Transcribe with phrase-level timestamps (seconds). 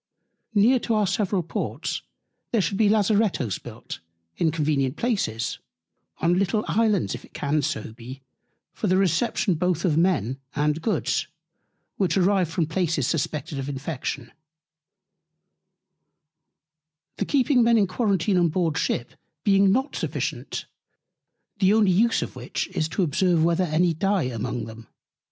[0.55, 2.01] Near to our several Ports,
[2.51, 3.99] there should be Lazarettos built
[4.35, 5.59] in convenient Places,
[6.17, 8.23] on little Islands if it can so be,
[8.73, 11.27] for the Reception both of Men and Goods,
[11.97, 14.31] which arrive from Places suspected of Infection:
[17.17, 19.13] The keeping Men in Quarentine on board the Ship
[19.43, 20.65] being not sufficient;
[21.59, 24.87] the only Use of which is to observe whether any dye among them.